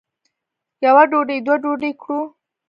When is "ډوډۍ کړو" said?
1.63-2.19